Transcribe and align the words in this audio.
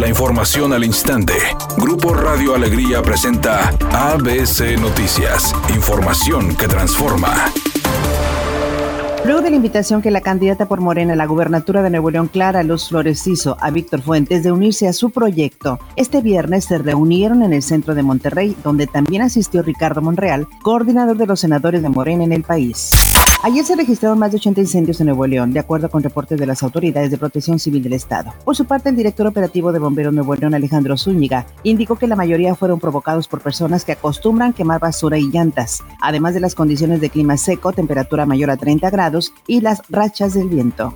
La 0.00 0.08
información 0.08 0.72
al 0.72 0.82
instante. 0.82 1.34
Grupo 1.76 2.14
Radio 2.14 2.54
Alegría 2.54 3.02
presenta 3.02 3.68
ABC 3.92 4.80
Noticias. 4.80 5.54
Información 5.74 6.56
que 6.56 6.66
transforma. 6.66 7.52
Luego 9.26 9.42
de 9.42 9.50
la 9.50 9.56
invitación 9.56 10.00
que 10.00 10.10
la 10.10 10.22
candidata 10.22 10.66
por 10.66 10.80
Morena 10.80 11.12
a 11.12 11.16
la 11.16 11.26
gubernatura 11.26 11.82
de 11.82 11.90
Nuevo 11.90 12.10
León, 12.10 12.28
Clara 12.28 12.62
Luz 12.62 12.88
Flores, 12.88 13.26
hizo 13.26 13.58
a 13.60 13.70
Víctor 13.70 14.00
Fuentes 14.00 14.42
de 14.42 14.52
unirse 14.52 14.88
a 14.88 14.94
su 14.94 15.10
proyecto, 15.10 15.78
este 15.96 16.22
viernes 16.22 16.64
se 16.64 16.78
reunieron 16.78 17.42
en 17.42 17.52
el 17.52 17.62
centro 17.62 17.94
de 17.94 18.02
Monterrey, 18.02 18.56
donde 18.64 18.86
también 18.86 19.20
asistió 19.20 19.60
Ricardo 19.60 20.00
Monreal, 20.00 20.48
coordinador 20.62 21.18
de 21.18 21.26
los 21.26 21.40
senadores 21.40 21.82
de 21.82 21.90
Morena 21.90 22.24
en 22.24 22.32
el 22.32 22.42
país. 22.42 22.90
Ayer 23.42 23.64
se 23.64 23.74
registraron 23.74 24.18
más 24.18 24.32
de 24.32 24.36
80 24.36 24.60
incendios 24.60 25.00
en 25.00 25.06
Nuevo 25.06 25.26
León, 25.26 25.52
de 25.52 25.60
acuerdo 25.60 25.88
con 25.88 26.02
reportes 26.02 26.38
de 26.38 26.44
las 26.44 26.62
autoridades 26.62 27.10
de 27.10 27.16
protección 27.16 27.58
civil 27.58 27.82
del 27.82 27.94
Estado. 27.94 28.34
Por 28.44 28.54
su 28.54 28.66
parte, 28.66 28.90
el 28.90 28.96
director 28.96 29.26
operativo 29.26 29.72
de 29.72 29.78
Bomberos 29.78 30.12
Nuevo 30.12 30.34
León, 30.34 30.54
Alejandro 30.54 30.98
Zúñiga, 30.98 31.46
indicó 31.62 31.96
que 31.96 32.06
la 32.06 32.16
mayoría 32.16 32.54
fueron 32.54 32.80
provocados 32.80 33.28
por 33.28 33.40
personas 33.40 33.84
que 33.86 33.92
acostumbran 33.92 34.52
quemar 34.52 34.78
basura 34.78 35.18
y 35.18 35.30
llantas, 35.30 35.82
además 36.02 36.34
de 36.34 36.40
las 36.40 36.54
condiciones 36.54 37.00
de 37.00 37.08
clima 37.08 37.38
seco, 37.38 37.72
temperatura 37.72 38.26
mayor 38.26 38.50
a 38.50 38.58
30 38.58 38.90
grados 38.90 39.32
y 39.46 39.62
las 39.62 39.80
rachas 39.88 40.34
del 40.34 40.48
viento. 40.48 40.92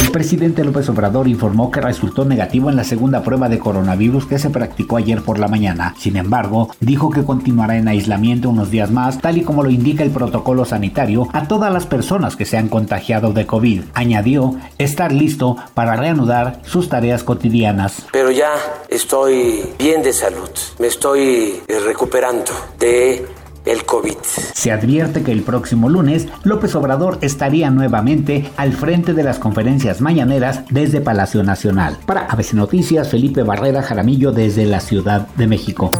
El 0.00 0.12
presidente 0.12 0.64
López 0.64 0.88
Obrador 0.88 1.28
informó 1.28 1.70
que 1.70 1.80
resultó 1.80 2.24
negativo 2.24 2.70
en 2.70 2.76
la 2.76 2.84
segunda 2.84 3.22
prueba 3.22 3.48
de 3.48 3.58
coronavirus 3.58 4.26
que 4.26 4.38
se 4.38 4.48
practicó 4.48 4.96
ayer 4.96 5.22
por 5.22 5.38
la 5.38 5.48
mañana. 5.48 5.94
Sin 5.98 6.16
embargo, 6.16 6.70
dijo 6.80 7.10
que 7.10 7.24
continuará 7.24 7.76
en 7.76 7.88
aislamiento 7.88 8.48
unos 8.48 8.70
días 8.70 8.90
más, 8.90 9.20
tal 9.20 9.38
y 9.38 9.42
como 9.42 9.62
lo 9.62 9.70
indica 9.70 10.04
el 10.04 10.10
protocolo 10.10 10.64
sanitario 10.64 11.28
a 11.32 11.48
todas 11.48 11.72
las 11.72 11.86
personas 11.86 12.36
que 12.36 12.44
se 12.44 12.56
han 12.56 12.68
contagiado 12.68 13.32
de 13.32 13.46
COVID. 13.46 13.82
Añadió 13.94 14.56
estar 14.78 15.12
listo 15.12 15.56
para 15.74 15.96
reanudar 15.96 16.60
sus 16.64 16.88
tareas 16.88 17.24
cotidianas. 17.24 18.06
Pero 18.12 18.30
ya 18.30 18.52
estoy 18.88 19.62
bien 19.78 20.02
de 20.02 20.12
salud, 20.12 20.50
me 20.78 20.86
estoy 20.86 21.60
recuperando 21.84 22.52
de 22.78 23.26
el 23.64 23.84
COVID. 23.84 24.16
Se 24.22 24.72
advierte 24.72 25.22
que 25.22 25.32
el 25.32 25.42
próximo 25.42 25.88
lunes 25.88 26.28
López 26.44 26.74
Obrador 26.74 27.18
estaría 27.20 27.70
nuevamente 27.70 28.50
al 28.56 28.72
frente 28.72 29.14
de 29.14 29.22
las 29.22 29.38
conferencias 29.38 30.00
mañaneras 30.00 30.62
desde 30.70 31.00
Palacio 31.00 31.42
Nacional. 31.42 31.96
Para 32.06 32.26
ABC 32.26 32.54
Noticias, 32.54 33.08
Felipe 33.08 33.42
Barrera 33.42 33.82
Jaramillo 33.82 34.32
desde 34.32 34.66
la 34.66 34.80
Ciudad 34.80 35.28
de 35.36 35.46
México. 35.46 35.90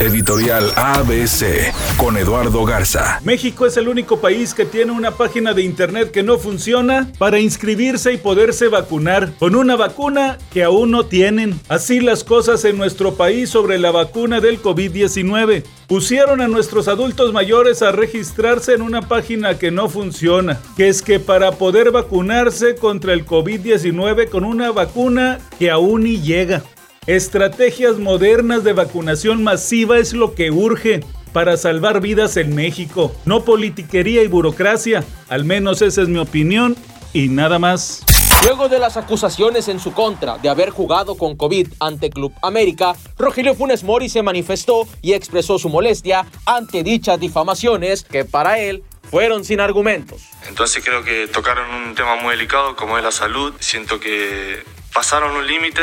Editorial 0.00 0.72
ABC 0.76 1.74
con 1.98 2.16
Eduardo 2.16 2.64
Garza. 2.64 3.20
México 3.22 3.66
es 3.66 3.76
el 3.76 3.86
único 3.86 4.18
país 4.18 4.54
que 4.54 4.64
tiene 4.64 4.92
una 4.92 5.10
página 5.10 5.52
de 5.52 5.60
internet 5.60 6.10
que 6.10 6.22
no 6.22 6.38
funciona 6.38 7.12
para 7.18 7.38
inscribirse 7.38 8.14
y 8.14 8.16
poderse 8.16 8.68
vacunar 8.68 9.34
con 9.38 9.54
una 9.54 9.76
vacuna 9.76 10.38
que 10.54 10.64
aún 10.64 10.90
no 10.90 11.04
tienen. 11.04 11.60
Así 11.68 12.00
las 12.00 12.24
cosas 12.24 12.64
en 12.64 12.78
nuestro 12.78 13.12
país 13.16 13.50
sobre 13.50 13.78
la 13.78 13.90
vacuna 13.90 14.40
del 14.40 14.62
COVID-19. 14.62 15.64
Pusieron 15.86 16.40
a 16.40 16.48
nuestros 16.48 16.88
adultos 16.88 17.34
mayores 17.34 17.82
a 17.82 17.92
registrarse 17.92 18.72
en 18.72 18.80
una 18.80 19.02
página 19.02 19.58
que 19.58 19.70
no 19.70 19.90
funciona, 19.90 20.62
que 20.78 20.88
es 20.88 21.02
que 21.02 21.20
para 21.20 21.52
poder 21.52 21.90
vacunarse 21.90 22.74
contra 22.74 23.12
el 23.12 23.26
COVID-19 23.26 24.30
con 24.30 24.44
una 24.44 24.70
vacuna 24.70 25.40
que 25.58 25.70
aún 25.70 26.04
ni 26.04 26.22
llega. 26.22 26.62
Estrategias 27.06 27.98
modernas 27.98 28.62
de 28.62 28.74
vacunación 28.74 29.42
masiva 29.42 29.98
es 29.98 30.12
lo 30.12 30.34
que 30.34 30.50
urge 30.50 31.00
para 31.32 31.56
salvar 31.56 32.02
vidas 32.02 32.36
en 32.36 32.54
México, 32.54 33.16
no 33.24 33.42
politiquería 33.42 34.22
y 34.22 34.26
burocracia, 34.26 35.02
al 35.30 35.46
menos 35.46 35.80
esa 35.80 36.02
es 36.02 36.08
mi 36.08 36.18
opinión 36.18 36.76
y 37.14 37.28
nada 37.28 37.58
más. 37.58 38.04
Luego 38.44 38.68
de 38.68 38.78
las 38.78 38.98
acusaciones 38.98 39.68
en 39.68 39.80
su 39.80 39.94
contra 39.94 40.36
de 40.36 40.50
haber 40.50 40.70
jugado 40.70 41.16
con 41.16 41.36
COVID 41.36 41.68
ante 41.80 42.10
Club 42.10 42.34
América, 42.42 42.94
Rogelio 43.16 43.54
Funes 43.54 43.82
Mori 43.82 44.10
se 44.10 44.22
manifestó 44.22 44.86
y 45.00 45.14
expresó 45.14 45.58
su 45.58 45.70
molestia 45.70 46.26
ante 46.44 46.82
dichas 46.82 47.18
difamaciones 47.18 48.04
que 48.04 48.26
para 48.26 48.58
él 48.58 48.84
fueron 49.10 49.44
sin 49.44 49.60
argumentos. 49.60 50.22
Entonces 50.48 50.84
creo 50.84 51.02
que 51.02 51.28
tocaron 51.28 51.70
un 51.70 51.94
tema 51.94 52.16
muy 52.16 52.32
delicado 52.32 52.76
como 52.76 52.98
es 52.98 53.04
la 53.04 53.10
salud. 53.10 53.54
Siento 53.58 53.98
que 53.98 54.62
pasaron 54.92 55.34
un 55.34 55.46
límite 55.46 55.82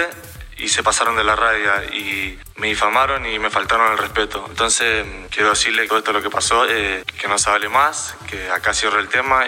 y 0.59 0.67
se 0.67 0.83
pasaron 0.83 1.15
de 1.15 1.23
la 1.23 1.35
raya 1.35 1.83
y 1.93 2.37
me 2.57 2.67
difamaron 2.67 3.25
y 3.25 3.37
me 3.39 3.49
faltaron 3.49 3.91
el 3.91 3.97
respeto. 3.97 4.45
Entonces, 4.49 5.05
quiero 5.29 5.49
decirle 5.49 5.83
que 5.83 5.87
todo 5.89 5.99
esto 5.99 6.13
lo 6.13 6.21
que 6.21 6.29
pasó, 6.29 6.65
eh, 6.67 7.03
que 7.19 7.27
no 7.27 7.37
se 7.37 7.49
vale 7.49 7.69
más, 7.69 8.15
que 8.27 8.49
acá 8.49 8.73
cierro 8.73 8.99
el 8.99 9.07
tema. 9.07 9.43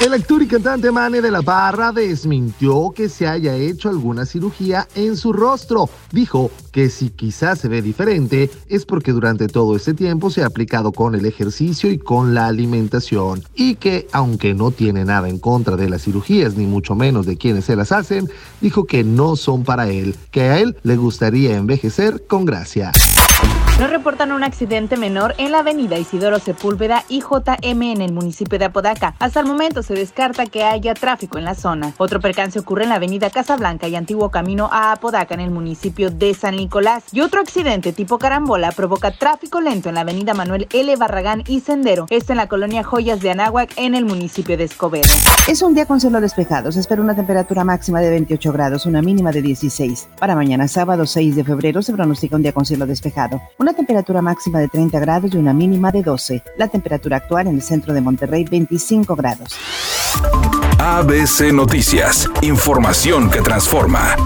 El 0.00 0.14
actor 0.14 0.42
y 0.42 0.48
cantante 0.48 0.90
Mane 0.90 1.20
de 1.20 1.30
la 1.30 1.40
Barra 1.40 1.92
desmintió 1.92 2.92
que 2.94 3.08
se 3.08 3.26
haya 3.26 3.54
hecho 3.54 3.88
alguna 3.88 4.26
cirugía 4.26 4.88
en 4.94 5.16
su 5.16 5.32
rostro. 5.32 5.88
Dijo 6.10 6.50
que 6.78 6.90
si 6.90 7.10
quizás 7.10 7.58
se 7.58 7.66
ve 7.66 7.82
diferente 7.82 8.52
es 8.68 8.86
porque 8.86 9.10
durante 9.10 9.48
todo 9.48 9.74
ese 9.74 9.94
tiempo 9.94 10.30
se 10.30 10.44
ha 10.44 10.46
aplicado 10.46 10.92
con 10.92 11.16
el 11.16 11.26
ejercicio 11.26 11.90
y 11.90 11.98
con 11.98 12.34
la 12.34 12.46
alimentación. 12.46 13.42
Y 13.56 13.74
que, 13.74 14.06
aunque 14.12 14.54
no 14.54 14.70
tiene 14.70 15.04
nada 15.04 15.28
en 15.28 15.40
contra 15.40 15.74
de 15.74 15.88
las 15.88 16.04
cirugías, 16.04 16.54
ni 16.54 16.66
mucho 16.66 16.94
menos 16.94 17.26
de 17.26 17.36
quienes 17.36 17.64
se 17.64 17.74
las 17.74 17.90
hacen, 17.90 18.28
dijo 18.60 18.84
que 18.84 19.02
no 19.02 19.34
son 19.34 19.64
para 19.64 19.88
él, 19.88 20.14
que 20.30 20.42
a 20.42 20.60
él 20.60 20.76
le 20.84 20.96
gustaría 20.96 21.56
envejecer 21.56 22.24
con 22.28 22.44
gracia. 22.44 22.92
No 23.78 23.86
reportan 23.86 24.32
un 24.32 24.42
accidente 24.42 24.96
menor 24.96 25.36
en 25.38 25.52
la 25.52 25.60
avenida 25.60 25.96
Isidoro 25.96 26.40
Sepúlveda 26.40 27.04
y 27.08 27.20
JM 27.20 27.80
en 27.80 28.00
el 28.00 28.12
municipio 28.12 28.58
de 28.58 28.64
Apodaca. 28.64 29.14
Hasta 29.20 29.38
el 29.38 29.46
momento 29.46 29.84
se 29.84 29.94
descarta 29.94 30.46
que 30.46 30.64
haya 30.64 30.94
tráfico 30.94 31.38
en 31.38 31.44
la 31.44 31.54
zona. 31.54 31.92
Otro 31.96 32.18
percance 32.18 32.58
ocurre 32.58 32.82
en 32.82 32.88
la 32.88 32.96
avenida 32.96 33.30
Casablanca 33.30 33.86
y 33.86 33.94
antiguo 33.94 34.32
camino 34.32 34.68
a 34.72 34.90
Apodaca 34.90 35.32
en 35.34 35.38
el 35.38 35.52
municipio 35.52 36.10
de 36.10 36.34
San 36.34 36.56
Nicolás. 36.56 37.04
Y 37.12 37.20
otro 37.20 37.40
accidente 37.40 37.92
tipo 37.92 38.18
carambola 38.18 38.72
provoca 38.72 39.12
tráfico 39.12 39.60
lento 39.60 39.90
en 39.90 39.94
la 39.94 40.00
avenida 40.00 40.34
Manuel 40.34 40.66
L. 40.72 40.96
Barragán 40.96 41.44
y 41.46 41.60
Sendero. 41.60 42.06
Esto 42.10 42.32
en 42.32 42.38
la 42.38 42.48
colonia 42.48 42.82
Joyas 42.82 43.20
de 43.20 43.30
Anáhuac 43.30 43.74
en 43.76 43.94
el 43.94 44.04
municipio 44.04 44.56
de 44.56 44.64
Escobedo. 44.64 45.06
Es 45.46 45.62
un 45.62 45.74
día 45.74 45.86
con 45.86 46.00
cielo 46.00 46.20
despejado. 46.20 46.72
Se 46.72 46.80
espera 46.80 47.00
una 47.00 47.14
temperatura 47.14 47.62
máxima 47.62 48.00
de 48.00 48.10
28 48.10 48.52
grados, 48.52 48.86
una 48.86 49.02
mínima 49.02 49.30
de 49.30 49.40
16. 49.40 50.08
Para 50.18 50.34
mañana 50.34 50.66
sábado 50.66 51.06
6 51.06 51.36
de 51.36 51.44
febrero 51.44 51.80
se 51.80 51.92
pronostica 51.92 52.34
un 52.34 52.42
día 52.42 52.52
con 52.52 52.64
cielo 52.66 52.84
despejado. 52.84 53.40
Una 53.68 53.76
temperatura 53.76 54.22
máxima 54.22 54.60
de 54.60 54.68
30 54.68 54.98
grados 54.98 55.34
y 55.34 55.36
una 55.36 55.52
mínima 55.52 55.92
de 55.92 56.02
12. 56.02 56.42
La 56.56 56.68
temperatura 56.68 57.18
actual 57.18 57.48
en 57.48 57.56
el 57.56 57.60
centro 57.60 57.92
de 57.92 58.00
Monterrey 58.00 58.44
25 58.44 59.14
grados. 59.14 59.54
ABC 60.78 61.52
Noticias, 61.52 62.30
información 62.40 63.30
que 63.30 63.42
transforma. 63.42 64.16